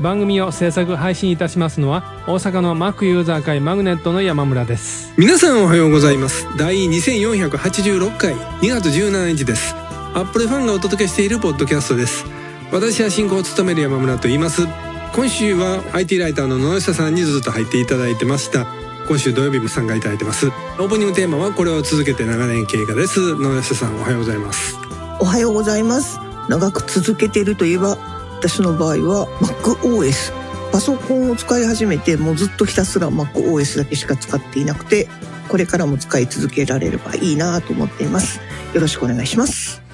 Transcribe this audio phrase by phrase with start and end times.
[0.00, 5.12] 番組を制作配信いたしますのは大阪の Mac ユーザー会マグネットの山村です。
[5.16, 6.46] 皆さんおはようございます。
[6.56, 9.74] 第2486回2月17日です。
[10.14, 12.24] アップルファンがお届けしているポッドキャストです。
[12.70, 14.66] 私は進行を務める山村と言います。
[15.14, 18.66] 今週は IT ライターの野下さんにずっと入っていただいてました。
[19.08, 20.48] 今週土曜日も参加いただいてます。
[20.48, 23.34] オープニングテーマはこれを続けて長年経過です。
[23.36, 24.76] 野下さんおはようございます。
[25.18, 26.20] おはようございます。
[26.48, 27.98] 長く続けているといえば
[28.40, 30.32] 私の場合は MacOS
[30.70, 35.08] パソコンを使い始めてもうずっとひたすら MacOS だけしか使っていなくて
[35.48, 38.40] これからも使い続けられればいいなと思っています。
[38.74, 39.87] よろしくお願いします。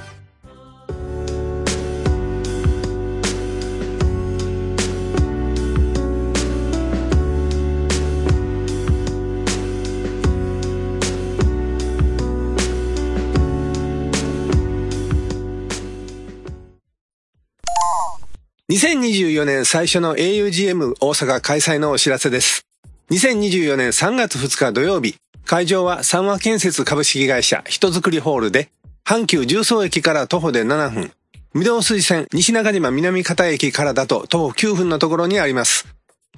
[19.05, 22.65] 2024年最初の augm 大阪開催のお知らせです。
[23.11, 28.71] 2024年3月2日土曜日、会場は三和建設株式会社人づくりホールで、
[29.05, 31.13] 阪急重曹駅から徒歩で7分、
[31.55, 35.87] 御堂筋線西中島南方駅からだと徒歩9分のところにあります。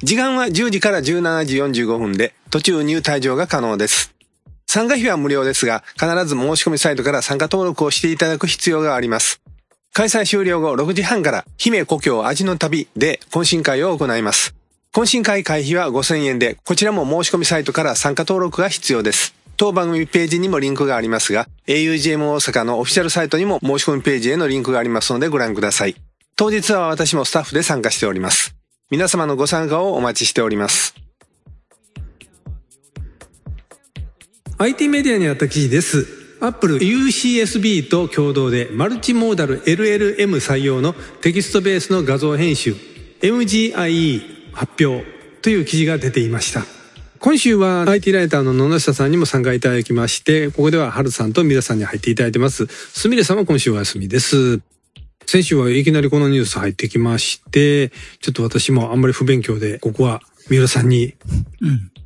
[0.03, 4.12] 時間は10時から17時45分で、途中入退場が可能です。
[4.67, 9.41] 参加費は無料ですが、必ず申し込みサイトから参加登録をしていただく必要があります。
[9.97, 14.55] 開催終了後6時半から、姫故郷味の旅で懇親会を行います。
[14.92, 19.34] 懇親会会費は5000円で、こちらも申し込みサイトから参加登録が必要です。
[19.56, 25.96] 当番組ページにもリンクがありますが、augm 大阪のオフィシャルサイトにも申し込みページへのリンクがありますのでご覧ください。
[26.36, 28.55] 当日は私もスタッフで参加しております。
[28.90, 30.95] 皆様のご参加をお待ちしております。
[34.58, 36.26] IT メディアにあった記事です。
[36.46, 42.77] アップル UCSB と共同でマルチモーダル LLM 採用のテキストベースの画像編集
[43.20, 45.05] MGIE 発表
[45.42, 46.64] という記事が出ていました。
[47.18, 52.67] 今週は IT ライターの野下さんにも参加いただきまして、ここでは春さんと皆さんに入っていただいてます。
[52.67, 54.61] すみれさんは今週お休みです。
[55.27, 57.89] 先週はいきなりこのニュース入ってきまして、
[58.20, 61.14] ちょっと私もあんまり不勉強で、ここは三浦さんに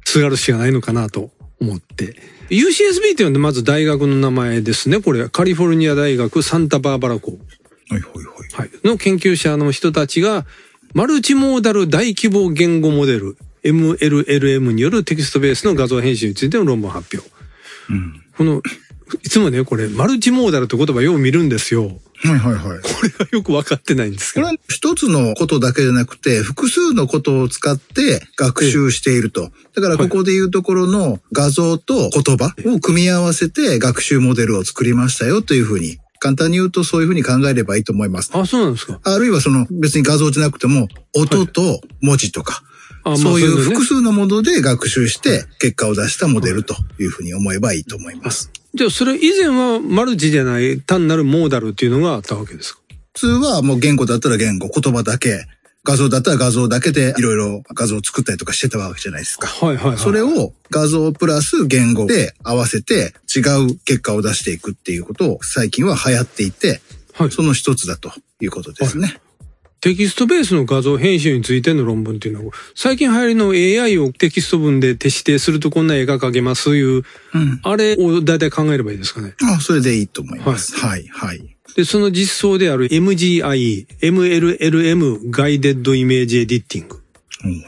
[0.07, 1.31] すがるしかないのかなと
[1.61, 2.40] 思って。
[2.51, 5.01] UCSB っていうのはまず大学の名前ですね。
[5.01, 7.33] これ、カリフォルニア大学サンタバーバラ校。
[7.33, 8.27] はいはいはい。
[8.53, 8.71] はい。
[8.85, 10.47] の研究者の人たちが、
[10.93, 17.31] マルチモーダル大規模言語モデル、MLLM によるテキストベースの画像編集についての論文発表。
[17.91, 18.23] うん。
[18.37, 18.63] この、
[19.23, 22.01] いつもね、これ、マルチモーダルって言葉よう見るんですよ。
[22.23, 22.81] はいはいはい。
[22.81, 24.57] これがよくわかってないんですけどこれ。
[24.57, 29.51] は一つのことだけじゃなくて、複数のことを使って学習していると。
[29.75, 38.31] だからここでいうところの画像と言葉を組み合わせて学習モデルを作りましたよというふうに、簡単に言うとそういうふうに考えればいいと思います。
[38.35, 39.01] あ、そうなんですか。
[39.03, 42.63] あるいはその別に画像じゃなくても、音と文字とか、
[43.05, 48.53] あまあそういうそういう複数のもので学習して結果を出したモデルというふうに思えばいいと思います。
[48.75, 52.81] じゃあ、それ以前はマルチじゃない単なるモーダルっていうのがあったわけですか？
[53.15, 55.47] 普通はもう言語だったら言語、言葉だけ、
[55.83, 59.49] 画像だったら画像だけでいろいろ画像を作ったりとかしてたわけじゃないですか。
[59.49, 59.99] はいはいはい。
[59.99, 66.81] それを画像プラス言語で合わせて違う結果を出していくっていうことを最近は流行っていて、
[67.15, 69.21] はいその一つだということですね。
[69.81, 73.51] テキストベースの画像編集についての論文っていうのは、最近流行りの
[73.85, 77.03] AI をテキスト文で手指定するとこんな絵が描けますいう、
[77.35, 77.61] うん。
[77.63, 79.35] あれを大体考えればいいですかね？
[79.43, 80.77] あ、それでいいと思います。
[80.77, 81.57] はい、はい。
[81.77, 87.01] で、その実装である MGIE、MLLM ガイデッドイメージエディッティング。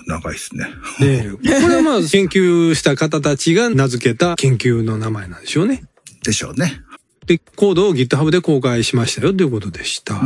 [0.06, 0.67] お長いですね。
[1.01, 5.84] で、これはまあ 研究した方たちが名付けた研究の名前なんでしょうね。
[6.25, 6.83] でしょうね。
[7.27, 10.21] で、コードを GitHub で公開しましたよということでした。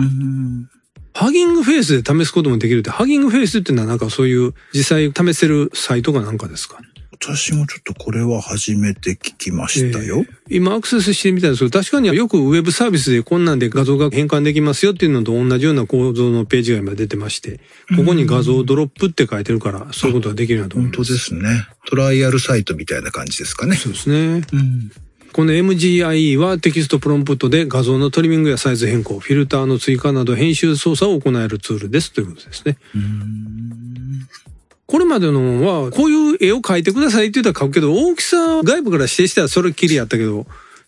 [1.21, 1.27] うん。
[1.27, 6.79] ハギングフェイスで試すこともできるって、ハギングフェイスっていうのはなんかそういう実際試せるサイトかなんかですか？
[7.19, 10.19] 私もちょっとこれは初めて聞きましたよ。
[10.19, 17.59] えー今アクセスしてみたんですけど、確かによくウェブサービスでこんなんで画像が変換できますよっていうのと同じような構造のページが今出てまして、
[17.97, 21.09] ここに画像ドロップって書いてるから、そういうことができるなと思い本ます。
[21.09, 21.67] 当ですね。
[21.89, 23.75] トライアルサイトみたいな感じですかね。
[23.75, 24.47] そうですね。
[24.53, 24.93] うん。
[25.37, 32.79] この MGIE はテキストプロンプトで画像のトリミングやサイズ変更、フィルターの追加など編集操作を行えるツールですということですね。
[34.87, 40.47] これまでのは、こういう絵を描いてくださいって言ったら描くけど、大きさ外部から指定したらそれっきりやったけど、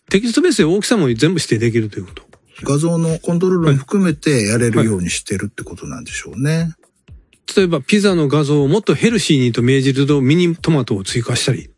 [0.09, 2.23] テキストベースで大きさも全部指定できるということ。
[2.63, 6.75] 画像のコントロールも含めてやれるようにしてるってことなんでしょうね。
[7.55, 11.69] 例えば、ピザの画像をもっとヘルシーにと命じるとミニトマトを追加したり。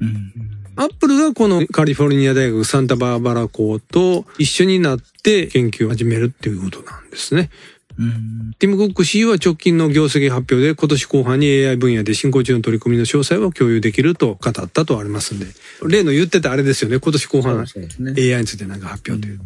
[0.00, 0.49] うん。
[0.80, 7.50] アップルがこのカリフォルニア大学サンタバーバラ校と一緒になって研究を始めるっていうことなんですね。
[7.98, 8.54] うん。
[8.58, 15.48] ティム・クック CEO は直近の業績発表で今年後半に AI 分野で進行中の取り組みの詳細を共有できると語ったとありますんで。
[15.86, 16.98] 例の言ってたあれですよね。
[16.98, 18.34] 今年後半ね。
[18.34, 19.40] AI についてなんか発表という。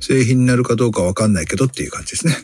[0.00, 2.34] 製品になるかどうかわかんないけどっていう感じですね。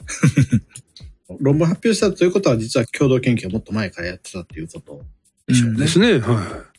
[1.41, 5.05] 論文発表したということは実は共同研究をもっと前からやってたっていうこと
[5.47, 5.81] でしょうね。
[5.81, 6.21] ですね。
[6.21, 6.70] はい。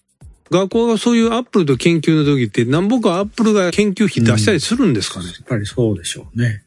[0.51, 5.27] 学校がそういうアップルと研究の時って何ぼかアップルが研究費出したりするんですかね？
[5.27, 6.63] やっぱりそうでしょうね。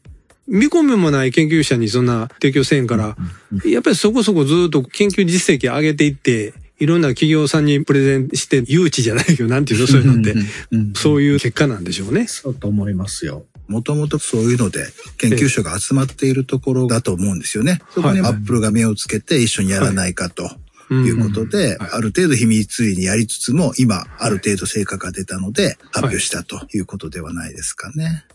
[0.47, 3.15] 見込みもない研究者にそんな提供せんから、
[3.65, 10.39] やっぱりそこそこずっと研究実績上げていって、いろんな企業さんにプレゼンして、誘致じゃないけど、なんていうの、そういうのって、うん
[10.71, 12.27] うんそういう結果なんでしょうね。
[12.27, 13.45] そうと思いますよ。
[13.67, 14.85] もともとそういうので
[15.17, 17.81] 研究者が集まっているところだと思うんですよね。
[17.95, 20.43] そこにアップルが目をつけて一緒にやらないかと。
[20.43, 20.47] い
[20.89, 28.25] うことで、ある程度秘密裏にやりつつも、今、ある程度成果が出たので、発表したということではないですかね。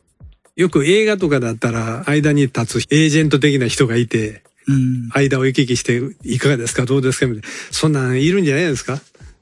[0.57, 5.09] よく映画とかだったら、間に立つエージェント的な人がいて、うん。
[5.13, 6.85] 間を行き来して、いかがですか？
[6.85, 7.27] どうですか？
[7.27, 7.49] みたいな。
[7.71, 9.01] そんなんいるんじゃないですか？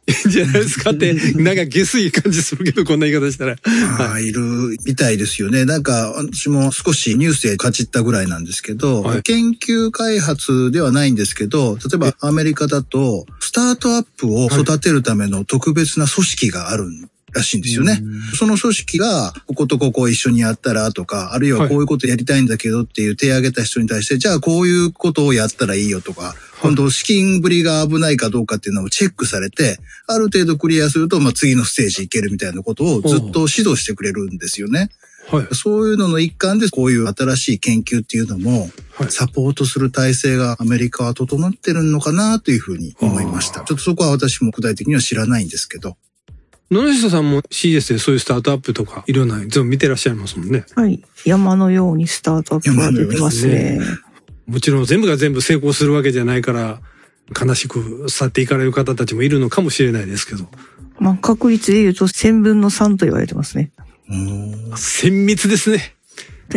[0.09, 3.57] いいんじゃないですかって、なんか下水感じするけど、こんな言い方したら。
[3.99, 4.41] ああ、いる
[4.87, 5.67] みたいですよね。
[5.67, 16.87] なんか、私も少しニュースでかじったぐらいなんですけど、はい研究開発ではないんですけど、例えばアメリカだと、スタートアップを育てるための特別な組織がある
[17.33, 18.01] らしいんですよね。
[18.35, 34.91] その組織が、こことここを一緒にやったらとか、あるいはこういうことやりたいんだけどっていう手を挙げた人に対して、じゃあこういうことをやったらいいよとか、今度資金繰りが危ないかどうかっていうのをチェックされて、ある程度クリアすると、まあ、次のステージ行けるみたいなことをずっと指導してくれるんですよね。
[35.31, 35.55] はい。
[35.55, 43.61] そういうのの一環で、こういう新しい研究っていうのもはい、サポートする体制がアメリカは整ってるのかなというふうに思いました。
[43.61, 45.97] ちょっとそこは私も具体的には知らないんですけど。
[46.71, 50.65] 野々下さんも CS でそういうスタートアップとか、いろんな全部見てらっしゃいますもんね。
[50.75, 51.03] はい。
[51.25, 53.81] 山のようにスタートアップが出てますね。
[54.49, 56.81] もちろん全部が全部成功するわけじゃないから、
[57.39, 60.49] 悲しく去っていかれる方たちもいるのかもしれないですけど、
[60.99, 63.71] まあ、確率で言うと1000分の3と言われてますね。
[64.09, 65.95] うーん綿密ですね。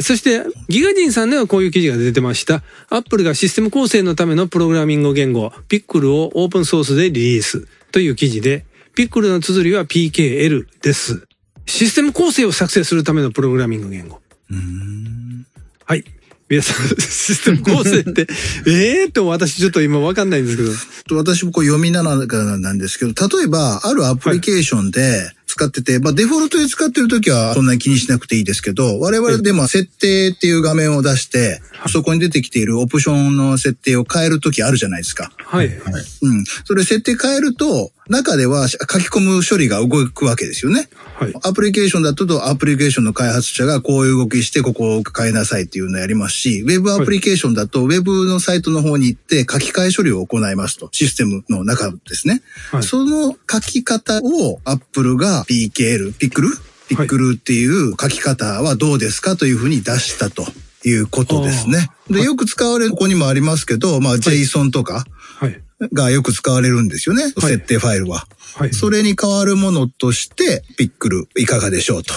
[0.00, 2.64] そして、ギガ人さんではこういう記事が出てました。
[2.90, 11.28] アップルがシステム構成のためのプログラミング言語、ピックルをオープンソースでリリースという記事で、ピックルの綴りは PKL です。
[11.66, 14.20] システム構成を作成するためのプログラミング言語。
[14.50, 15.46] うーん
[15.84, 16.04] はい。
[16.48, 18.26] 皆さん、システム構成って、
[18.66, 20.70] え えーと私ちょっと今わかんないんですけど。
[21.16, 35.32] 私もこう読みながらなんですけど、例えば、あるアプリケーションで使ってて、まあデフォルトで使ってるときはそんなに気にしなくていいですけど、我々でも設定っていう画面を出して、そこに出てきているオプションの設定を変えるときあるじゃないですか。
[35.38, 35.68] はい。
[35.68, 36.44] うん。
[36.64, 40.88] それ設定変えると、中では書き込む処理が動くわけですよね。
[41.18, 41.32] はい。
[41.42, 50.88] アプリケーションだと、アプリケーションの開発者がこういう動きして、ここを変えなさいっていうのをやりますし、ウェブアプリケーションだと、ウェブのサイトの方に行って書き換え処理を行いますと。
[50.92, 52.42] システムの中ですね。
[52.70, 56.48] はいその書き方を、アップルが PKL、ピックル？
[56.88, 60.44] ピックルっていう書き方はどうですかというふうに出したと
[60.84, 61.88] いうことですね。
[62.08, 65.04] で、よく使われる、ここにもありますけど、まあ、JSON とか
[65.38, 65.60] はい。
[65.92, 67.24] がよく使われるんですよね。
[67.24, 68.26] はい設定ファイルは。
[68.54, 68.72] はい。
[68.72, 72.14] それに代わるものとして、ピックルいかがでしょうと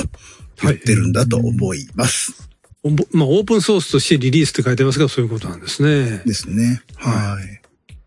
[0.61, 2.47] 言ってるんだと思います。
[2.83, 6.21] おぼまあ、オープンソースとしてリリースって書いてますが、そういうことなんですね。
[6.25, 6.81] ですね。
[6.95, 7.61] はい。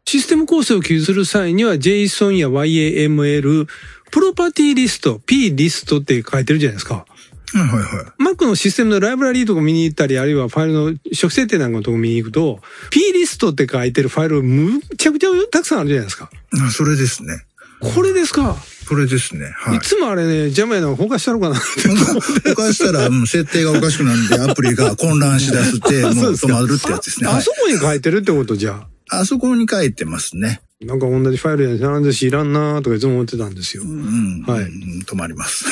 [0.07, 3.67] システム構成を記述する際には JSON や YAML、
[4.13, 6.95] プロパティリスト、P リストって書いてるじゃないですか。
[6.95, 7.07] は
[7.55, 16.31] いはいは Mac のシステムのライブラリーとか見に行ったり、あるいはファイルの初期設定なんかのとこ見に行くと、P リストって書いてるファイルむちゃくちゃたくさんあるじゃないですか？
[16.55, 16.61] い。
[16.61, 17.45] あそれですね。
[17.81, 18.57] これですか？
[18.87, 19.53] それですね。
[19.57, 19.81] はいい。
[19.81, 22.53] つもあれね、邪魔やな、ほかしたのかなって。
[22.53, 27.29] おかしたら、うん設定がおかしくなるんで、アプリが混乱しだすって、もう止まるってやつですね。
[27.29, 27.51] はいあそ。
[27.51, 29.21] こに書いてるってことじゃあ。
[29.21, 30.63] あそこに書いてますね。
[30.85, 33.85] なんか同じファイルやなんでしいらんなとかいつも思ってたんですよ。
[33.85, 34.43] うん。
[34.43, 35.65] はいうん止まります。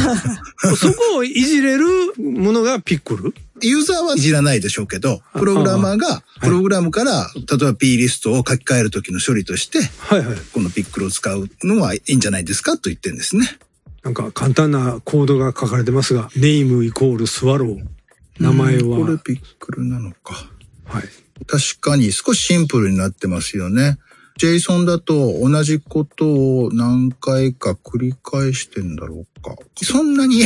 [0.76, 1.84] そこをいじれる
[2.18, 3.34] ものがピックル？
[3.62, 10.36] ユーザーはいじらないでしょうけど、プログラマーが、プログラムから、例えば P リストを書き換えるときの処理として、はいはい。
[10.52, 13.58] このピックルを使うのはいいんじゃないですかと言ってるんですね。
[14.02, 17.78] なんか簡単なコードが書かれてますが、ネームイコールスワロー。
[18.38, 20.50] 名前は、これピックルなのか。
[20.84, 21.04] はい。
[21.46, 23.98] 確かに少しシンプルになってますよね。
[24.38, 26.26] JSON だと同じこと
[26.64, 29.56] を何回か繰り返してんだろうか。
[29.82, 30.44] そんなに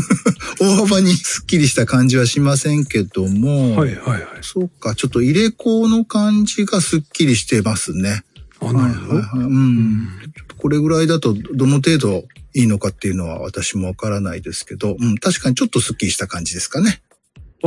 [0.58, 4.22] 大幅にスッキリした感じはしませんけども、はいはいはい。
[4.40, 8.22] そうか、ちょっと入れ子の感じがスッキリしてますね。
[8.60, 9.14] あ、なるほど。
[9.16, 10.08] はいはいはいうん。
[10.56, 12.24] これぐらいだとどの程度
[12.54, 17.02] いいのかっていうのは私もわからないですけど、うん、確かにちょっとスッキリした感じですかね。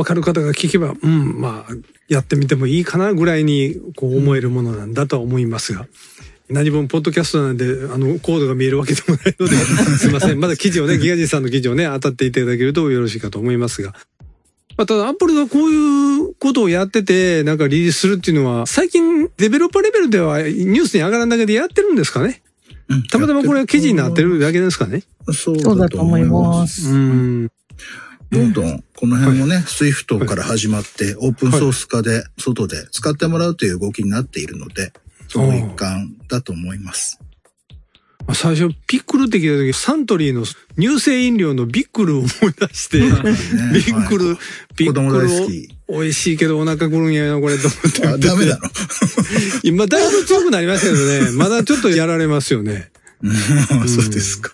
[0.00, 1.74] わかる方が聞けば、うん、まあ、
[2.08, 5.86] やってみてもいいかなぐらいに、こう思えるものなんだとは思いますが。
[6.48, 9.54] 何分、ポッドキャストなんで、あの、コードが見えるわけでもないので、
[9.98, 10.40] すいません。
[10.40, 13.94] まだ記事をね、ギガジンさんの記事をね、当たっていただけるとよろしいかと思いますが。
[14.78, 22.42] まあ、ただ、アップルがこういうことをやってて、なんかリリースするっていうのは、最近、デベロッパーレベルではニュースに上がらんだけでやってるんですかね
[22.88, 26.66] うんたまたまこれが記事になってるだけですかねそうだだと思いま。
[26.66, 26.90] す。
[26.90, 27.50] うん。
[28.30, 34.92] どんどんこの辺もね、SWIFT から始まってオープンソース化で外で使ってもらうという動きになっているので、
[35.28, 37.18] その一環だと思います。
[38.26, 40.44] まあ最初、ピックルって聞いた時、サントリーの
[40.78, 44.36] 乳製飲料のビックルを思い出して、ビックル、
[44.76, 45.68] ビッ子供クルを大好き。
[45.88, 48.06] 美味しいけどお腹くるんやな、これと思って。
[48.06, 48.70] あ、ダメだろ。
[49.64, 52.92] 今、だいぶ強くなりましたけどね、まだちょっとやられますよね。
[53.22, 53.34] うん
[53.88, 54.52] そうですか。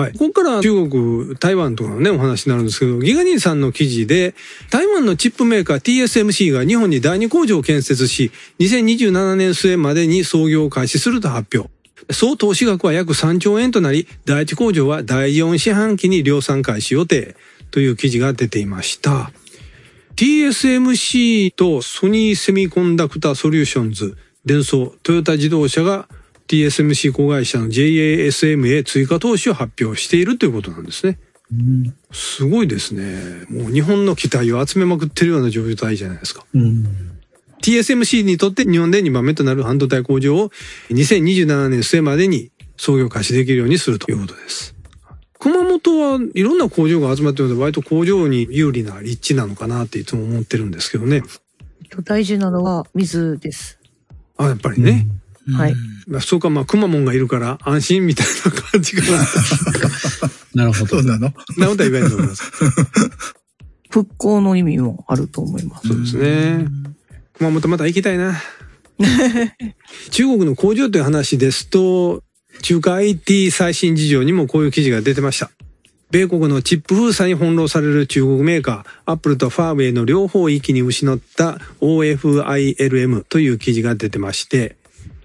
[0.00, 0.12] はい。
[0.12, 4.34] ここから中国、台湾とかのね、お話になるんですけど、ギガニーさんの記事で、
[4.70, 8.30] 台湾のチップメーカー TSMC が日本に第二工場を建設し、
[8.60, 11.70] 2027年末までに操業を開始すると発表。
[12.12, 17.36] 総投資額は約3兆円となり、第一工場は第4四半期に量産開始予定
[17.70, 19.30] という記事が出ていました。
[20.16, 26.08] TSMC とソニーセミコンダクターソリューションズ、デンソー、トヨタ自動車が
[26.50, 31.16] TSMC 子会社の JASM へ追加投資を発表しているということなんですね。
[32.10, 33.46] すごいですね。
[33.48, 36.44] もう日本の期待を集めまくってるような状態じゃないですか。
[37.62, 40.50] TSMC にとって日本で2番目となる半導体工場を
[40.90, 44.74] 2027年末までに創業開始できるようにするということです。
[45.38, 51.22] 熊本はいろんな工場が集まってるので割と工場に有利な立地なのかなっていつも思ってるんですけどね。
[52.04, 53.78] 大事なのは水です。
[54.36, 55.06] あ、やっぱりね。
[55.48, 55.74] はい。
[56.06, 59.18] まあそうか、まあ、くまモンがいるから安心みたいな感じかな。
[60.54, 61.04] なるほどそう。
[61.04, 61.32] なの？
[61.56, 62.52] なことは言わないと思います。
[63.90, 65.88] 復興の意味もあると思います。
[65.88, 66.66] そうですね。
[67.34, 68.40] 熊本また行きたいな。
[70.10, 72.22] 中国の工場という話ですと、
[72.62, 75.50] 中華 IT 最新事情にもこういう記事が出てました。
[76.10, 84.76] 米国のチップ封鎖に翻弄される中国メーカー、アップルとファーウェイの両方を一気に失った OFILM という記事が出てまして、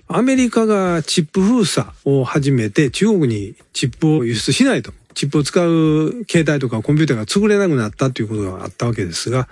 [0.08, 4.94] アメリカがチップ封鎖を始めて中国にチップを輸出しないと。
[5.16, 9.48] チップを使う携帯とかコンピューターが作れなくなったということがあったわけですが、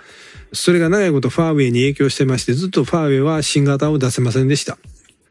[0.52, 4.78] それが長いことファーウェイに影響してまして、ずっとファーウェイは新型を出せませんでした。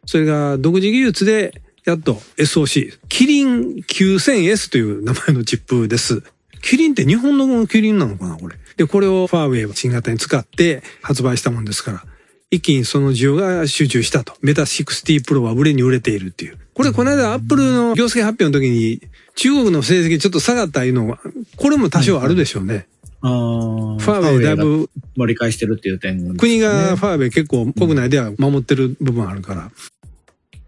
[0.06, 6.24] それが独自技術で、やっと SOC、キリン 9000S という名前のチップです。
[6.62, 8.56] キリンって日本のキリンなのかなこれ。
[8.78, 12.06] で、これをファーウェイは新型に使って発売したもんですから、
[12.54, 14.34] 一気にその需要が集中したと。
[14.42, 16.58] メタ60 Pro は売れに売れているっていう。
[16.76, 19.02] これこの間アップルの業績発表の時に
[19.36, 21.20] 中国の成績ちょっと下がったいうのは、
[21.58, 22.86] これも多少あるでしょうね。
[23.22, 29.72] あーファーウェイだいぶ盛り返してるっていう点ね国がファーウェイ結構国内では守ってる部分あるから。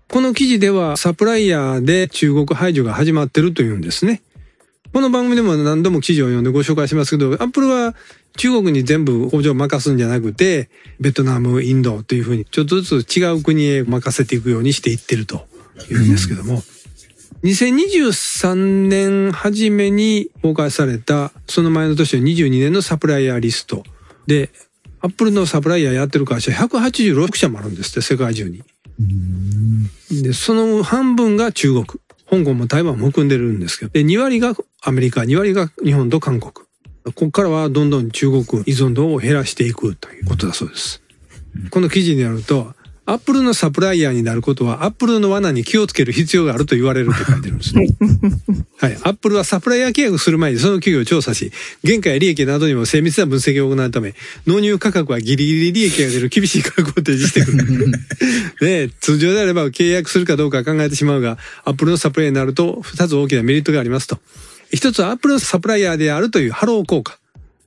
[0.08, 4.22] この記事ではサプライヤーで中国排除が始まってるというんですね。
[4.96, 7.94] この番組でも何度も記事を読んでご紹介しますけど、アップルは
[8.38, 10.70] 中国に全部工場を任すんじゃなくて、
[11.02, 15.50] ベトナム、インドというふうにちょっとずつ違う国へ任せていくようにしていってると
[15.92, 16.64] いうんですけども、
[17.44, 18.56] 2023
[18.88, 23.84] 年初めに公開された、その前の年の22年のサプライヤーリスト
[24.28, 24.50] で、
[25.02, 28.64] アップルのサプライヤーやってる会社186社もあるんですって、世界中に。
[30.24, 31.86] で、その半分が中国。
[32.30, 36.54] 香港も台湾も含んでるんですけど、で、2割がアメリカ、2割が日本と韓国。
[37.06, 41.04] ここからはどんどん中国依存度を減らしていくということだそうです。
[41.70, 42.74] この記事によると、
[43.08, 47.88] アップルのサプライヤーになることは、アップルの罠に気をつける必要があると言われるって書いてるんですね。
[48.78, 48.98] はい。
[49.04, 51.52] アップルはサプライヤー契約する前にその企業を調査し、
[51.86, 54.16] 原価や利益などにも精密な分析を行うため、
[54.48, 57.92] 納入価格はギリギリ利益が出る厳しい価格を提示してくる。
[58.60, 64.18] で、通常であれば契約するかどうか考えてしまうが、アップルのサプライヤーになると、二つ大きなメリットがありますと。
[64.74, 67.20] 一つはアップルのサプライヤーであるというハロー効果。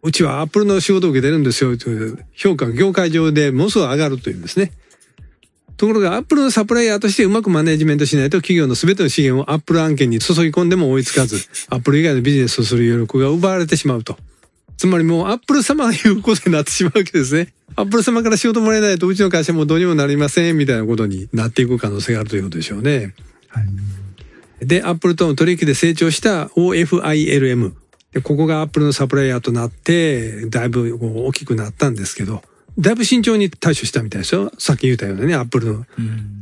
[0.02, 4.72] うちはアップルの仕事を受けてるんですよという評価が業界上でものすごい上がるというんですね。
[5.78, 11.36] ところが、アップルのサプライヤーとしてうまくマネジメントしないと企業の全ての資源をアップル案件に注ぎ込んでも追いつかず、
[11.70, 14.18] アップル以外のビジネスをする余力が奪われてしまうと
[14.78, 17.52] つまりもうアップル様が言うことになってしまうわけですね。
[17.74, 23.12] アップル様から仕事もらえないとうちの会社もどうにもなりませんみたいなことになっていく可能性があるということでしょうね。
[24.60, 27.72] で、アップルとの取引で成長した OFILM。
[28.12, 32.42] でここがアップルのサプライヤーとなって、だいぶ大きくなったんですけど、
[32.78, 34.52] だいぶ慎重に対処したみたいですよ。
[34.58, 35.86] さっき言ったようなね、アップルの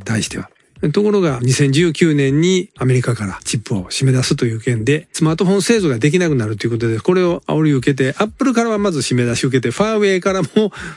[0.05, 0.50] 対しては。
[0.93, 10.49] ところが2019年にアメリカからチップを締め出すという件で、スマートフォン製造ができなくなるということで、これを煽り受けて、アップルからはまず締め出し受けて、ファーウェイからも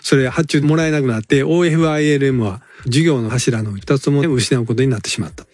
[0.01, 5.45] それ発注もらえなくなって、OFILM は事業の柱の二つも失うことになってしまった。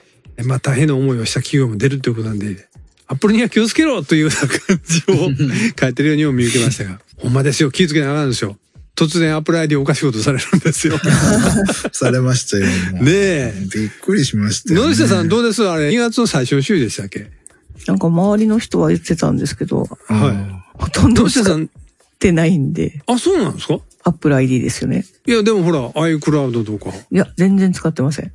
[0.43, 2.67] まあ大変な思いをした企業も出るということなんで、
[3.07, 5.29] アップルには気をつけろというような感じを
[5.79, 8.57] 書いてるようにも見受けましたが、ほんまですよ、気をつけなあかんですよ。
[8.95, 10.95] 突然アップル ID おかしいことされるんですよ。
[11.91, 12.65] されましたよ。
[12.93, 13.53] もうねえ。
[13.73, 14.87] びっくりしましたよ、ね。
[14.87, 15.67] 野下さんどうです？
[15.67, 17.29] あれ、2月の最初の週でしたっけ？
[17.87, 21.13] なんか周りの人は言ってたんですけど、はほとんい。
[21.13, 21.69] ど使っ野下さん、
[22.19, 25.05] てないんで、あ、そうなんですか？Apple ID ですよね。
[25.27, 26.95] いや、でもほら、iCloud とか。
[27.11, 28.31] いや、全然使ってません。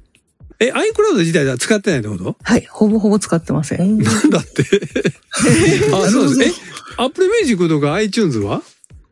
[0.61, 2.37] え、iCloud 自体は使ってないってこと？
[2.43, 3.99] はい、ほぼほぼ使ってません。
[3.99, 4.63] な んだって。
[5.95, 6.51] あ、そうです。
[6.51, 6.53] え、
[6.99, 8.63] Apple Music とか iTunes は？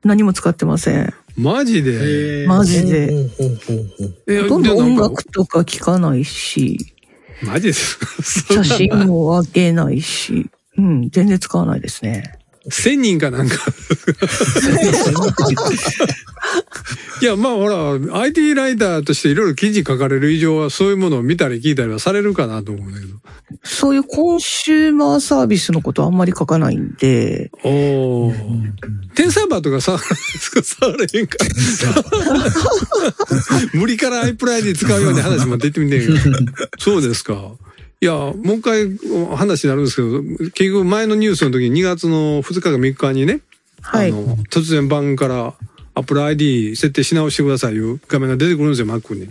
[0.05, 1.15] 何も使ってません。
[1.39, 2.45] マジで？
[2.49, 3.29] マジで。
[4.43, 6.79] ほとんど音楽とか聞かないし、
[7.45, 7.99] マジです。
[8.53, 12.38] 写真も上げないし、うん、全然使わないですね。
[12.71, 13.57] 1000人かなんか。
[17.21, 23.19] いや、まあほら、IT ライターとしていろいろ記事書かれる以上はそういうものを見たり聞いたりはされるかなと思うんだけど。
[23.65, 28.35] そういうコンシューマーサービスのことあんまり書かないんで、おー。
[29.15, 29.99] テンサーバーとか さ、
[30.63, 31.39] 触れへんか。
[33.73, 36.17] 無理から iPl ID 使うような話も出てみてんけど。
[36.79, 37.53] そうですか。
[38.01, 38.97] いや、もう一回
[39.37, 43.41] 話になるんですけど、結局前のニュースの時に2月の2日か3日にね、
[43.81, 44.15] はいあ。
[44.15, 45.55] の、突然番から
[45.95, 49.23] Apple ID 設定し直してくださいいう画面が出てくるんですよ、Mac に。
[49.23, 49.31] はい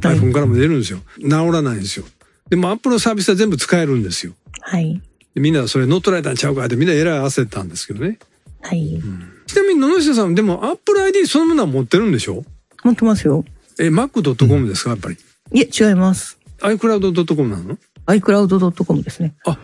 [0.00, 1.00] iPhone からも出るんですよ。
[1.22, 2.04] 治らないんですよ。
[2.50, 4.34] でも Apple のサービスは全部使えるんですよ。
[4.60, 5.00] はい。
[5.34, 8.18] でみんなそれ乗っ取られたんちゃうかってみんなえらい焦ったんですけどね。
[8.60, 9.02] はい。
[9.46, 12.44] ちなみに野々下さん、でも Apple ID そのものは持ってるんでしょ？
[12.84, 13.44] 持ってますよ。
[13.78, 15.16] え、Mac.com ですか、やっぱり？
[15.52, 16.38] いえ、違います。
[16.60, 17.78] iCloud.com なの？
[18.06, 19.34] iCloud.com ですね。
[19.46, 19.56] あ、あ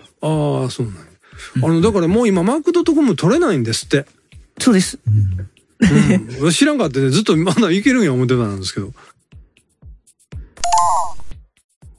[0.66, 1.00] あ、そうなんや
[1.56, 4.06] あの、だからもう今 Mac.com 取れないんですって。
[4.58, 4.98] そうです。
[6.40, 8.92] うん、知らんかってね、ずっとまだいけるんや思ってたんですけど。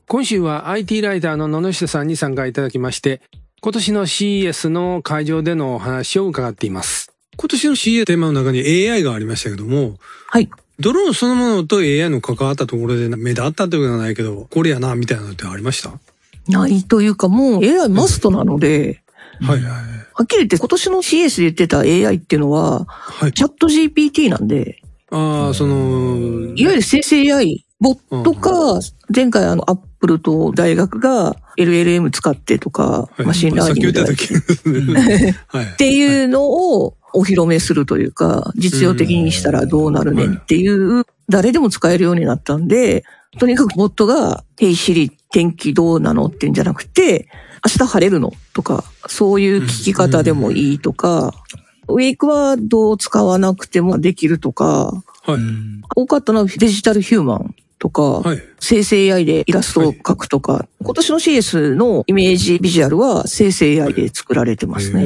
[0.07, 3.21] 今週は IT ライターの野々下さんに参加いただきまして、
[3.61, 7.11] 今年の CES の会場でのお話を伺っています。
[7.35, 10.49] 今年の CA テーマの中に AI がありましたけども、はい。
[10.79, 15.89] ドローンそのものと AI の関わったところで目立ったということはないけど、これやな、みたいなのってありました？
[15.89, 15.99] は
[16.47, 19.03] ないというかもう AI マストなので、
[19.41, 19.61] いはい。
[19.61, 23.33] はっきり言って今年の CS で言ってた AI っていうのは、はい。
[23.33, 28.79] チャット GPT なんで、ああ、その、いわゆる生成 AI、ボットか、
[29.13, 33.23] 前回あの、アップルと大学が LLM 使ってとか、はい。
[33.23, 34.13] machine learning でさ
[35.73, 43.03] っていうのをお披露目するというか、実用的にしたらどうなるねんっていう、誰でも使えるようになったんで、
[43.39, 47.27] とにかくボットが、Hey Siri 天気どうなのっていうんじゃなくて、
[47.65, 51.33] 明日晴れるのとか、そういう聞き方でもいいとか、
[51.87, 55.39] ウェイクはどう使わなくてもできるとか、はい。
[55.95, 58.43] 多かったのはデジタルヒューマンとか、はい。
[58.59, 65.03] 生成 AI でイラストを描くとか、今年の CS のイメージビジュアルは生成 AI で作られてますね。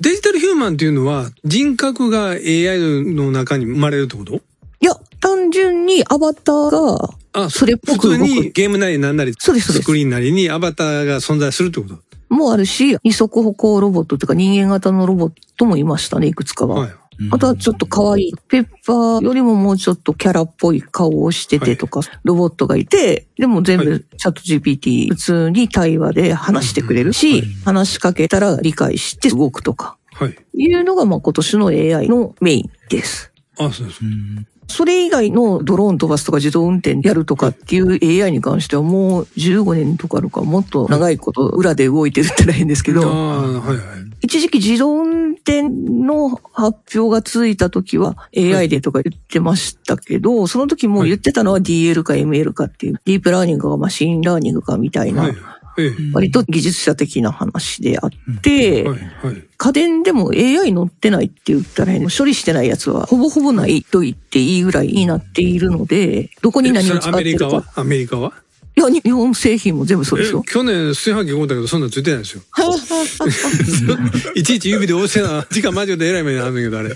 [0.00, 4.34] デジタルヒューマンっていうのは人格が AI の中に生まれるってこと？
[4.34, 4.40] い
[4.80, 11.96] や、単純にアバターが、あ、それっぽく普通にゲームなりなんなり、そうですそうですスクリーンなりにアバターが存在するってこと？
[12.28, 16.80] もあるし、二足歩行ロボットというか人間型のロボットもいましたね、いくつかは。
[16.80, 16.90] はい。
[17.30, 18.34] あとはちょっと可愛い。
[18.48, 30.36] ペッパーよりももうちょっとキャラっぽい顔をしててとか、ロボットがいて、でも全は部チャット GPT、普通に対話で話してくれるし、話しかけたら理解して動くとか、はい。
[30.54, 33.30] いうのがまあ今年の AI のメインです。
[33.58, 34.00] あ、そうです。
[34.72, 43.78] それ以外のドローン飛ばすとか自動運転やるとかっていう AI に関してはもう15年とかあるかもっと長いこと裏で動いてるってら変ですけあど、あ、はいはい。
[44.22, 55.36] 一時期自動運転の発表がついた時は AI でとか言ってましたけど、その時もう言ってたのは DL か ML かっていう、ディープラーニングかマシンラーニングかみたいな、はい。
[55.78, 55.92] ええ。
[56.12, 58.10] 割と技術者的な話であっ
[58.42, 58.86] て。
[59.56, 67.44] 家電でも AI 乗ってないって言ったら変処理してないやつはほぼほぼないと言っていいぐらいになっているので、どこに何を使ってるか。
[67.46, 67.64] リカは？
[67.76, 68.32] アメリカは？
[68.74, 70.50] いや、日本製品も全部そうですよえ。
[70.50, 72.42] 去年炊飯器買うたけど、そんなんついてないですよ。
[74.34, 76.94] いちいち指で押してな、時間間違って偉い目にあるんだけど、あれ。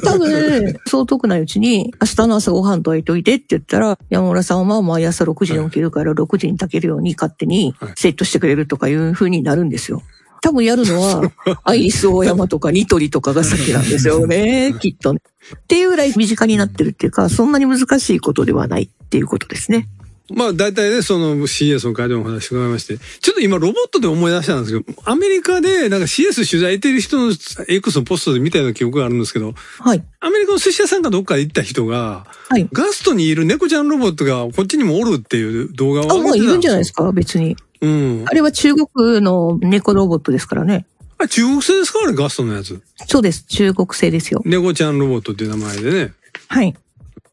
[0.00, 10.02] 多分、そう遠くないうちに、明日の朝ご飯炊いといてって言ったら、山村さんは毎朝6時に起きるから6時に炊けるように勝手にセットしてくれるとかいう風になるんですよ。
[10.42, 11.32] 多分やるのは、
[11.64, 15.20] アイリスオーヤマとかニトリとかが先なんですよね、 きっとね。
[15.56, 19.88] っていうぐらい身近になってるっていうか、そんなに難しいことではないっていうことですね。
[20.34, 27.32] まあ大体ね、その CS の会でもお話伺いまして、ちょっと今ロボットで思い出したんですけど、アメリカでなんか CS 取材行ってる人の
[27.68, 30.02] X のポストで見たような記憶があるんですけど、はい。
[30.20, 32.68] アメリカの寿司屋さんかどっかで行った人が、はい。
[32.72, 37.04] ガストにいる猫ちゃんロボットがこっちにもおるっていう動画をあ、もういるんじゃないですか？
[37.04, 37.56] か、別に。
[37.80, 38.24] うん。
[38.26, 40.86] あれは中国の猫ロボットですからね。
[41.18, 42.00] あれ中国製ですか？
[42.04, 42.80] あれガストのやつ。
[43.06, 43.44] そうです。
[43.44, 44.42] 中国製ですよ。
[44.44, 46.12] 猫ちゃんロボットっていう名前でね。
[46.48, 46.74] はい。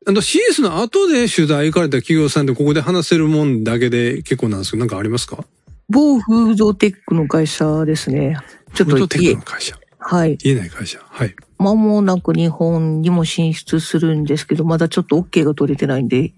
[0.08, 5.44] あの CS の後で取材行かれた企業さんでここで話せるもんだけで結構なんですけど、なんかありますか？
[5.90, 8.38] 某フードテックの会社ですね。
[8.74, 9.78] ちょっとフードテックの会社。
[10.00, 10.38] はい。
[10.38, 11.00] 言えない会社。
[11.04, 11.36] はい。
[11.58, 16.34] 間もなく日本にも進出するんですけど、まだちょっと OK が取れてないんで、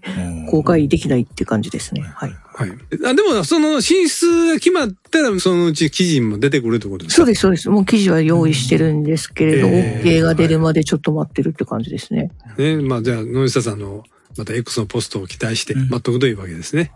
[0.50, 2.02] 公開できないって感じですね。
[2.02, 2.34] はい。
[2.54, 2.70] はい。
[3.06, 7.16] あ、でも、その進出が決まったら、そのうち記事も出てくるってことですか？
[7.16, 7.70] そうです、そうです。
[7.70, 12.30] もう記事は用意してるんですけれど、えー OK が出るまでちょっと待ってるって感じですね。
[12.58, 12.76] ね。
[12.76, 14.04] まあ、じゃあ、野下さんの、
[14.36, 16.92] また X のポストを期待して待っとくというわけですね。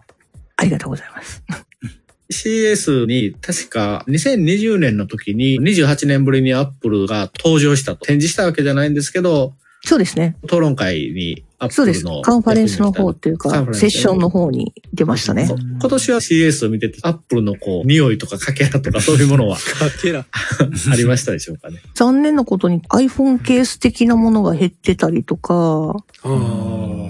[0.57, 1.43] ありがとうございます。
[2.31, 10.35] CS に確か2020年の時に28年ぶりにアップルが登場したと展示したわけじゃないんですけど、そうですね。
[10.45, 12.23] 討論会にアッそうですプルの。。
[12.23, 19.63] カンファレンスの方っていうかセッションの方に出ましたね今年は CS を見てて、アップルのこう、匂いとかかけらとかそういうものはか
[20.01, 20.25] けら。
[20.91, 21.81] ありましたでしょうかね。
[21.95, 27.04] 残念なことに iPhone ケース的なものが減ってたりとか、ああ。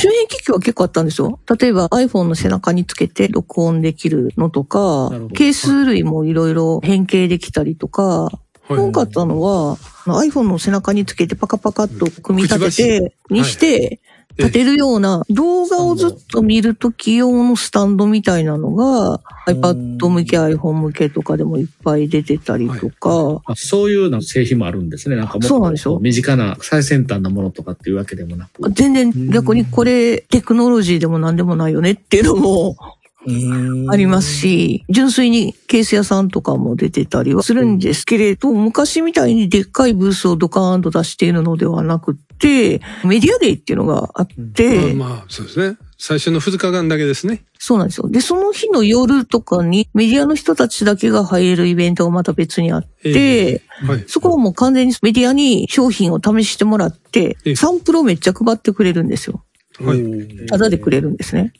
[0.00, 1.38] 周辺機器は結構あったんですよ。
[1.60, 8.30] 例えば iPhone の背中につけて録音できるのとかケース類もいろいろ変形できたりとか、
[8.68, 14.00] 多かったのは、iPhone の背中につけてパカパカっと組み立てて、にして、
[14.40, 25.16] 立てるような動画をずっと見るとき用のスタンドみたいなのが iPad 向け iPhone 向けとかでもいっぱい出てたりとか、あそういうな製品もあるんですね。
[25.16, 28.70] なんかもっと身近な最先端なものとかっていうわけでもなく。
[28.72, 32.76] 全然逆にこれテクノロジーでも何でもないよねっていうのも
[33.90, 45.76] ありますし、純粋にケース屋さんとかも出てたりはするんですけれど、昔みたいにでっかいブースをドカーンと出しているのではなくて、メディアデイっていうのがあって、まあ、まあ、そうですね。
[46.02, 47.44] 最初の2日間だけですね。
[47.58, 48.08] そうなんですよ。
[48.08, 54.04] で、その日の夜とかにメディアの人たちだけが入れるイベントがまた別にあって、はい。
[54.06, 59.44] そこはもう完全にメディアに商品を試してもらってええ、サンプルをめっちゃ配ってくれるんですよ。
[59.78, 60.46] はい。
[60.46, 61.52] ただでくれるんですね。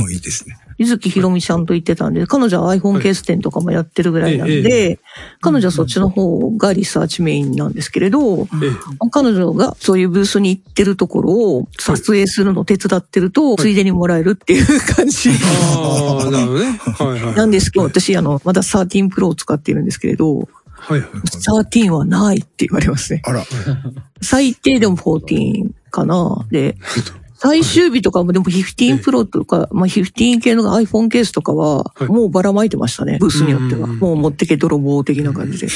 [0.00, 0.56] もういいですね。
[0.78, 4.98] ゆずきひろみちゃんと言ってたんで、彼女は iPhone ケース店とかもやってるぐらいなんえで、
[5.40, 8.46] 彼女はそっちの方がリサーチメインなんですけれど、え
[9.10, 16.78] 彼女がそういうブースに行ってるところを撮影するのを手伝ってると、ついでにもらえるっていう感じああ、なるほどね。
[16.78, 17.34] はいはい。
[17.34, 21.08] なんですけど、私、あの、まだ13 Pro を使っているんですけれど、はいはい。
[21.10, 23.22] 13はないって言われますね。
[23.24, 23.42] あら。
[24.22, 26.46] 最低でも14かな。
[26.50, 26.76] で、
[27.38, 33.18] 最終日とかもでも15 Pro とか、まあ15系の iPhone ケースとかははい、もうばらまいてましたね。
[33.20, 33.88] ブースによっては。
[33.88, 35.68] うんもう持ってけ泥棒的な感じで。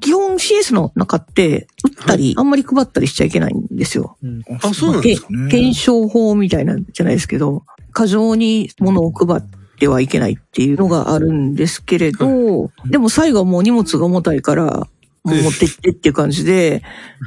[0.00, 4.16] 基本 CS の中って、売ったり、あんまり配ったりしちゃいけないんですよ。
[4.62, 5.28] あ、そうなんですか。
[5.30, 9.42] ね検証法みたいなんじゃないですけど、過剰に物を配っ
[9.78, 14.86] てはいけないっていうのがあるんですけれど、でも最後はもう荷物が重たいから、
[15.24, 16.82] もう持ってってっていう感じで、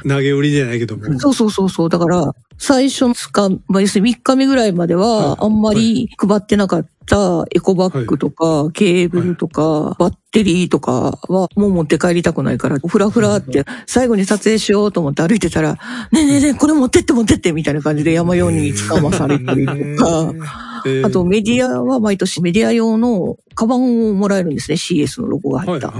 [0.07, 1.19] 投げ売りじゃないけども。
[1.19, 1.89] そうそうそうそう。
[1.89, 15.73] だから、最初の使う、まあ、要するに3日目ぐらいまではあんまり配ってなかったエコバッグとか、ケーブルとか、バッテリーとかは、もう持って帰りたくないから、ふらふらって、最後に撮影しようと思って歩いてたら、
[16.11, 25.93] ねえねえねえ、これ持ってって持ってってみたいな感じで山用に捕まされたりとか、えーあとメディアは毎年メディア用のカバンをもらえるんですね、CS のロゴが入った。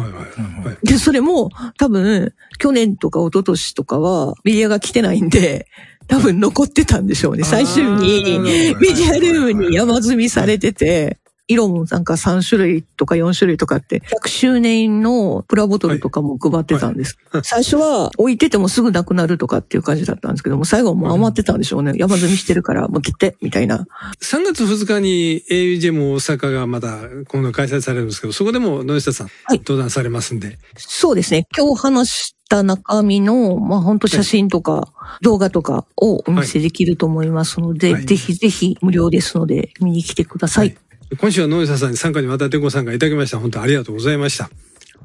[0.83, 5.67] で、それも多分、去年とか一昨年とかはメディアが来てないんで、
[6.11, 7.45] 多分残ってたんでしょうね。
[7.45, 17.17] 最終にメディアルームに山積みされてて、色もなんか3種類とか4種類とかって、100周年のプラボトルとかも配ってたんです。
[17.43, 21.93] 最初は置いててもすぐなくなるとかっていう感じだったんですけども、最後はもう余ってたんでしょうね。
[21.95, 23.85] 山積みしてるから持ってって、みたいな。
[24.21, 30.57] 3月2日に AUGM 大阪がまた今度開催されるんですけど、そこでも野下さん、はい登壇されますんで。
[30.77, 31.47] そうですね。
[31.55, 40.75] 今日話した中身の、まあ本当写真とか動画とかをお見せできると思いますので、はいぜひぜひ無料ですので見に来てください。
[41.19, 43.39] 今週は野下さんに参加にわたってご参加いただきました。
[43.39, 44.45] 本当ありがとうございました。
[44.45, 44.49] あ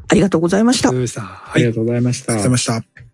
[0.08, 1.00] ありがとうございましたりがとう。
[1.00, 1.20] ございました。
[1.22, 1.62] はい。
[1.62, 2.32] ありがとうございました。
[2.32, 3.06] ありがとうございました。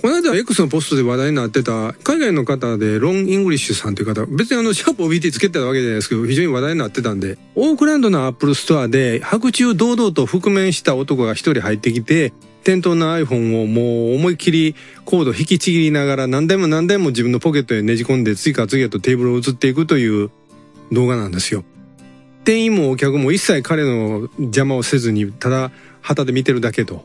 [0.00, 20.30] この間 X のポストで話題になってた海外の方でロン・イングリッシュさんという方別にあのシャープ OBT つけてたわけじゃないですけど非常に話題になってたんでオークランドのアップルストアで白昼堂々と覆面した男が一人入ってきて店頭の iPhone をもう思いっきりコード引きちぎりながら何台も何台も自分のポケットにねじ込んで次から次へとテーブルを移っていくという
[20.92, 21.64] 動画なんですよ。
[22.44, 25.70] 店員もお客も一切彼の邪魔をせずにただ
[26.00, 27.04] 旗で見てるだけと。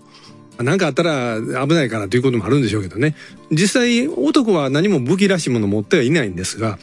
[0.58, 3.16] なんかあったら危ないからということもあるんでしょうけどね。
[3.52, 6.80] 実際男は何も武器らしいもの持ってはいないんですが、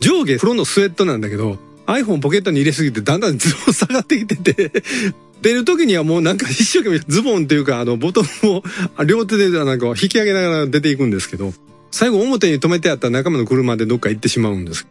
[0.00, 4.72] 上下黒のスウェットなんだけど、iPhone ポケットに入れすぎてだんだんズボン下がってきてて、
[5.42, 11.52] 出る時にはもうなんか一生懸命ズボンっていうかあのボトムを両手でなんか引き上げながら出ていくんですけど、
[11.90, 14.86] 最後表に止めてあった仲間の車でどっか行ってしまうんです。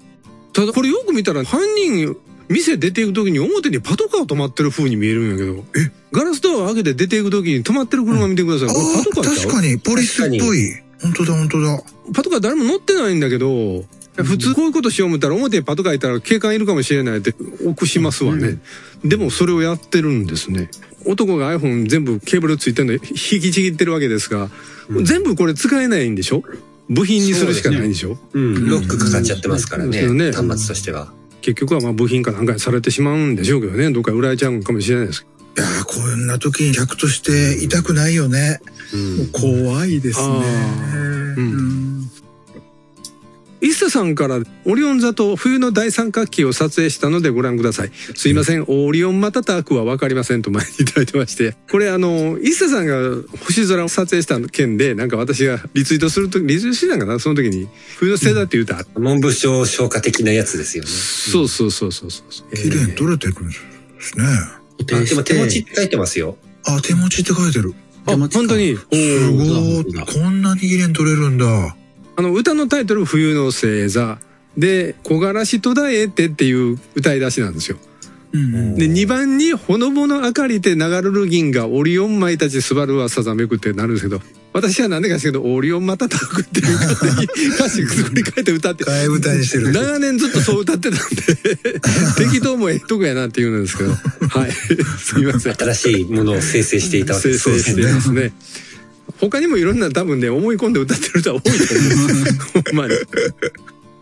[0.54, 2.16] ただこれよく見たら犯人
[2.50, 8.68] 店出ていく時に表にパトカー止まってる風に見えるんやけど、えガラスドアを開けて出ていく時に止まってる車見てください。
[8.68, 9.52] これパトカーちゃう？
[9.52, 10.82] 確かに、ポリスっぽい。
[11.02, 11.84] 本当だ、本当だ。
[12.14, 13.86] パトカー誰も乗ってないんだけど、
[14.24, 17.34] 普通こういうことしよう思ったら表にパトカーいたら警官いるかもしれないって
[17.66, 18.58] 臆しますわね。
[19.04, 20.70] でもそれをやってるんですね。
[21.06, 24.50] 男が iPhone 全部ケーブルついてるの引きちぎってるわけですが、
[25.04, 26.44] 全部これ使えないんでしょ？
[26.90, 28.18] 部品にするしかないんでしょ？
[28.34, 31.12] うん、ロックかかっちゃってますからね、ね端末としては。
[31.42, 33.92] 結局はまあ部品かなんかにされてしまうんでしょうけどね。
[33.92, 35.32] どっか売られちゃうかもしれないですけど。
[35.64, 38.62] いやーこんな時に客として痛くないよね。
[38.94, 40.36] うん怖いですね。
[41.38, 41.91] うん
[43.62, 47.92] うんイッサさんからオリオン座と冬の大三角形を撮影したのでご覧ください。
[48.16, 51.56] すいません、オリオン瞬くはわかりませんと前にいただいてまして。
[51.70, 52.96] これあの、イッサさんが
[53.46, 58.84] 星空を撮影した件で、なんか私がリツイートするとき、リツイートしてたんかなその時に、冬の星座って言うた。
[59.00, 60.90] 文部省消化的なやつですよね。
[60.90, 62.56] そうそうそうそうそう。
[62.56, 63.54] 綺麗に撮れてるんで
[64.00, 64.26] すね。
[64.26, 66.36] あでも手持ちって書いてますよ。
[66.66, 67.76] あ、手持ちって書いてる。
[68.08, 68.76] あ、本当に？
[68.76, 69.84] すごい。
[69.94, 71.76] こんなに綺麗に撮れるんだ。
[72.16, 74.20] あの、歌のタイトル、冬の星座。
[74.58, 77.78] で、木枯らし途絶えてっていう歌い出しなんですよ。
[78.34, 84.22] うんで、2番に、ほのぼの明かりて流れる銀河、オリオン舞たちすばるはさざめくってなるんですけど、
[84.54, 89.72] 私はなんでかですけど、オリオンまたたくっていう歌詞作り変えて歌って、替え歌にしてる。
[89.72, 91.80] 長年ずっとそう歌ってたんで、
[92.32, 94.52] 適当もええとこやなって言うんですけど、はい。
[95.00, 95.56] すみません。
[95.56, 97.50] 新しいものを生成していたわけ生です。
[97.50, 98.34] 成してますね。
[99.22, 102.64] 他にもいろんな多分ね、思い込んで歌ってる人は多いと思う。
[102.66, 102.96] ほんまに。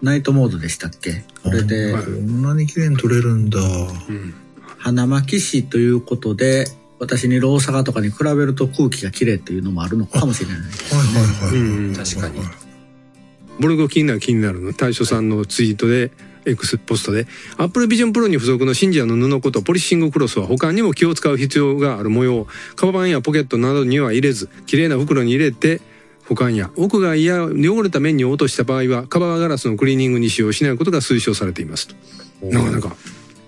[0.02, 1.24] ナイトモードでしたっけ？
[1.44, 3.60] これではいこんなに綺麗に撮れるんだ。
[3.60, 4.34] うん
[4.78, 6.66] 花巻市ということで
[7.00, 10.58] 私にローサガとかに比べると空気が綺麗っていうのもあるのかもしれない。
[10.58, 10.68] はい
[11.50, 11.60] はいはい。
[11.60, 12.40] うん確かに。
[13.60, 14.72] ブログ気になる気になるの？
[14.72, 16.12] 大将さんのツイートで
[16.50, 22.48] X ポストで Apple Vision Pro に付属の信者の布ことポリッシングクロスは他にも気を使う必要がある模様。
[22.76, 25.82] カバンやポケットなどには入れず綺麗な袋に入れて
[26.28, 31.96] 保管や屋外や汚れた面に落とした場合はカバーガラスのクリーニングに使用しないことが推奨されていますと。
[32.46, 32.96] なかなか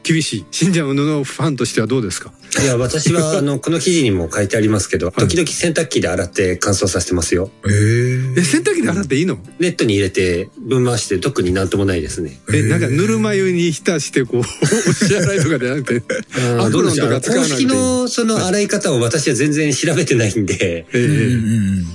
[0.04, 0.46] 厳しい。
[0.52, 2.34] 信者の布ファンとしてはどうですか？
[2.62, 7.50] いや、私は、あの、この記事にも書いてありますけど、時々洗濯機で洗って乾燥させてますよ。
[7.66, 8.40] えー。
[8.40, 9.38] え洗濯機で洗っていいの？
[9.60, 12.40] ネットに入れて、分回して、特になんともないですね。
[12.54, 16.04] えなんかぬるま湯に浸してこうお支払いとかじゃなくて
[16.60, 17.14] あーどうでしょう？
[17.14, 20.86] アプロンとか使わ公なくていい式のその洗い方を私は全然調べてないんで、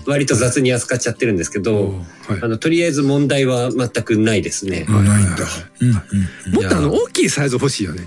[0.07, 1.89] 割と雑に扱っちゃってるんですけど、
[2.29, 2.41] はい。
[2.43, 4.87] あの、とりあえず問題は全くないですね。
[4.89, 5.05] うん。
[5.05, 5.37] ないんだ。
[5.81, 5.97] うんうん
[6.55, 8.06] もっとあの大きいサイズ欲しいよね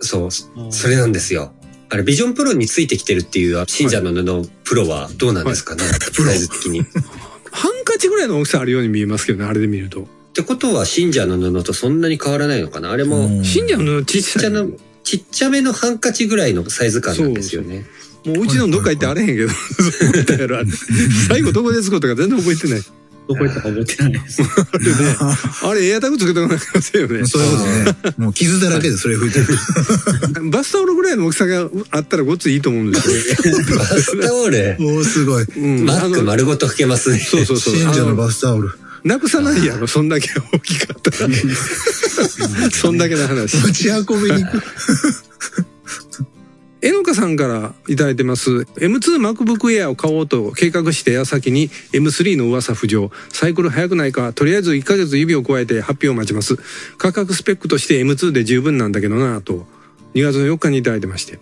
[0.00, 0.30] そう、
[0.70, 1.52] それなんですよ。
[1.88, 5.82] あれ、ビジョンプロについてきてるっていう信者の布プロはどうなんですかね、
[6.14, 6.80] プロサイズ的に。
[6.80, 6.84] っ
[7.52, 10.08] ハンカチぐらいの大きさあるように見えますけどねあれで見ると。
[10.34, 12.90] てことは信者の布とそんなに変わらないのかな？
[12.90, 13.44] あれも、うん。
[13.44, 14.66] 信者のちちっちゃな、
[15.02, 17.86] ちっちゃめのハンカチぐらいのサイズ感なんですよね。
[18.26, 19.48] もううちのどっか行ってあれへんけど
[21.28, 22.82] 最後どこでつくとか全然覚えてない
[23.28, 24.42] どこ行ったか覚えてないです。
[25.64, 28.14] あれエアタグつけとかなきゃいけませんよねそういうことね。
[28.18, 29.46] もう傷だらけでそれ拭いてる。
[30.50, 33.08] バスタオルぐらいの大きさがあったらごっついいいと思うんです
[33.48, 34.76] よ、バスタオル？
[34.78, 35.44] おーすごい。
[35.44, 37.18] うん、マックあの丸ごと拭けますね。
[37.18, 38.70] そうそうそう信者のバスタオル。
[39.04, 41.28] なくさないやろそんだけ大きかったら
[42.72, 44.60] そんだけの話 持ち運びにくい。
[46.86, 48.48] えのかさんから頂いてます。
[48.76, 53.10] M2MacBook Air を買おうと計画して矢先に M3 の噂浮上。
[53.28, 56.56] サイクル早くないか、とりあえず1ヶ月指をくわえて発表を待ちます。
[56.96, 59.66] 価格スペックとして M2 で十分なんだけどなぁと、
[60.14, 61.40] 2月の4日にいただいてまして。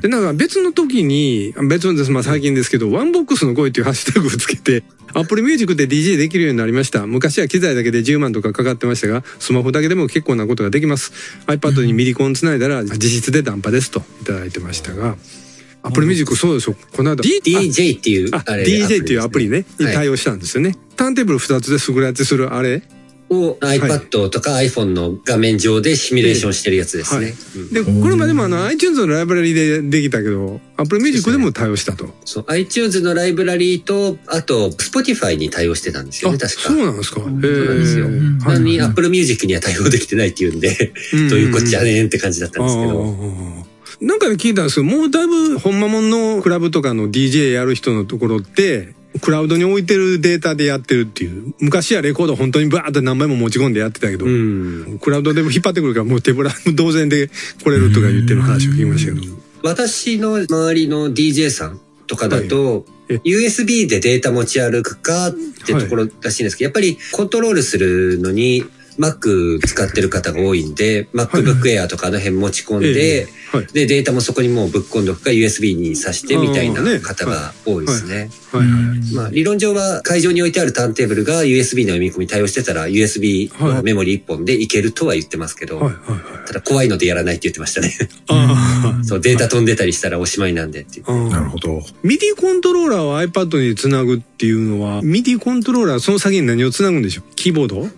[0.00, 7.06] で、なんか別の時に、別のです、まあ最近ですけど、ワンボックスの声っていうハッシュタグをつけて、 Apple Music で DJ できるようになりました。
[7.06, 11.12] 昔は機材だけで10万とかかかってましたが、スマホだけでも結構なことができます。
[11.46, 15.16] iPad にミディコンつないだら実質でダンパですといただいてましたが、
[15.82, 16.76] Apple Music そうですよ。
[16.92, 20.76] この間、DJ っていうあ、あれ DJ っていうアプリね、にはい対応したんですよね。
[20.96, 22.82] ターンテーブル2つでスクラッチするあれ
[23.30, 27.34] を iPad とか iPhone の画面上でシミュレーションしてるやつですね。
[27.56, 32.12] うんで、これまでもあの iTunes のライブラリでできたけど、Apple Music でも対応したと。
[32.24, 36.60] そう、iTunes のライブラリーと、あと、Spotify に対応してたんですよね、確か。
[36.62, 37.20] そうなんですか？
[37.20, 38.06] へそうなんですよ。
[38.08, 43.60] ーなのに Apple Music には対応できてないっていうんで、うんどういうこっちゃねんって感じだったんですけど。
[44.00, 51.54] なんかで聞いたんですけど、もうだいぶ、ほんまもんのクラブとかの DJ やる人のところって、クラウドに置いてるデータでやってるっていう。
[51.58, 54.98] 昔はレコード本当にバーって何枚も持ち込んでやってたけど、うん。
[55.00, 59.34] クラウドでも引っ張ってくるからもう手ぶら同然で来れるとか言ってる話を聞きましたけど。
[59.62, 68.64] 私の周りの DJ さんとかだと、はいえ USB でデータ持ち歩くかってところらしいんですけど、やっぱりコントロールするのに
[68.98, 73.66] Mac 使ってる方が多いんで、MacBook Air とかあの辺持ち込んえで、えはい。
[73.66, 78.30] で、データもそこにもうぶっ込んどくか USB に挿してみたいな方が多いですね。
[78.52, 79.14] はいはい。
[79.14, 85.80] まあ、理論上は会場に置いてあるターンテーブルが USB の読み込み対応してたら USB のメモリ1本でいけるとは言ってますけど。
[86.46, 87.96] ただ怖いのでやらないって言ってましたね。
[88.28, 91.04] あ そう、データ飛んでたりしたらおしまいなんでっていう。
[91.08, 91.28] あ。
[91.30, 91.82] なるほど。
[92.02, 97.34] ミディコントローラーを iPad につなぐっていうのは、ミディコントローラーその先に何をつなぐんでしょう？
[97.36, 97.88] キーボード？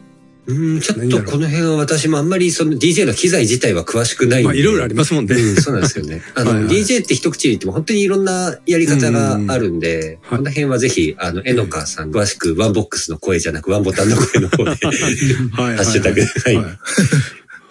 [0.45, 4.45] うん、ちょっとこの辺は私もあんまりその DJ の機材自体は詳しくないんで。
[4.47, 5.37] まあいろいろありますもんね。
[5.37, 6.21] うん、そうなんですよね。
[6.35, 16.23] あの、はいはい DJ って一口に言っても本当にいろんなやり方があるんで、はいこの辺はぜひ、あの、えのかさん、詳しくワンボックスの声じゃなくワンボタンの声の方で、 はいはいハッシュタグ。
[16.23, 16.29] はい。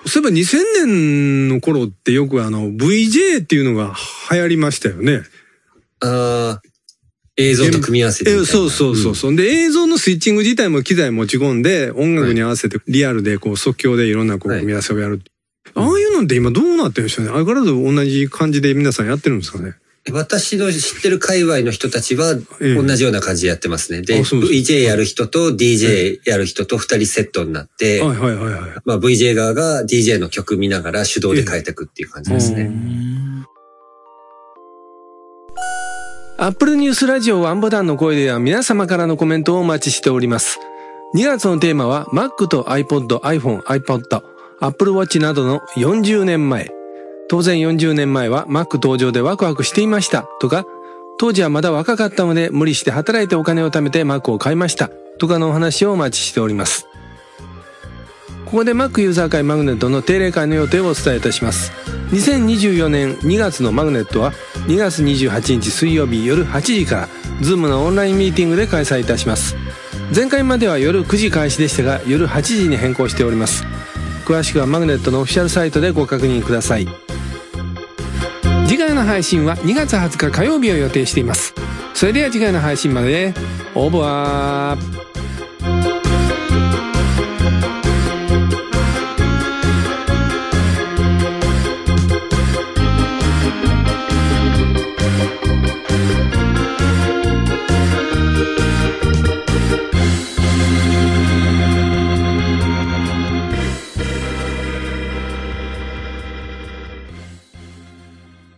[0.05, 3.95] そういえば2000年の頃ってよくあの VJ っていうのが
[4.31, 5.23] 流行りましたよね。
[5.99, 6.70] ああ、
[7.49, 8.43] 映像と組み合わせてみたいな。
[8.43, 15.21] えそうそうそうそう、で映像のスイッチング自体も機材持ち込んで音楽に合わせてリアルでこう即興でいろんなこうはい組み合わせをやる。
[15.73, 17.31] ああいうのって今どうなってるんでしょうね。
[17.31, 19.75] 相変わらず同じ感じで皆さんやってるんですかね。
[20.09, 24.01] 私の知ってる界隈の人たちはええ同じような感じでやってますね。
[24.01, 28.71] で、あそうです VJ やる人と DJ やる人と二人セットになって、はいはいはいはい。
[28.83, 32.71] まあ VJ 側が DJ の曲見ながら手動で変えていくっていう感じですね。
[36.41, 40.59] アップルニュースラジオワンボタンの声では皆様からのコメントをお待ちしております。
[41.13, 44.23] 2月のテーマは Mac と iPod、iPhone、iPod、
[44.59, 46.71] Apple Watch などの40年前。
[47.29, 50.65] 当然40年前は Mac 登場でワクワクしていましたとか、
[51.19, 56.87] 当時はまだ若かったので無理して働いてお金を貯めて Mac を買いましたとかのお話をお待ちしております。
[58.51, 61.71] ここで Mac ユーザー会マグネットの定例会の予定をお伝えいたします。
[62.11, 64.33] 2024年2月のマグネットは
[64.67, 67.07] 2月28日水曜日夜8時から
[67.39, 69.55] Zoom のオンラインミーティングで開催いたします。
[70.13, 73.63] 前回までは夜9時開始でしたが夜8時に変更しております。
[74.25, 76.89] 詳しくはマグネットのオフィシャルサイトでご確認ください。
[78.67, 81.53] 次回の配信は2月20日火曜日を予定しています。
[81.93, 83.33] それでは次回の配信まで。
[83.75, 85.10] オーバー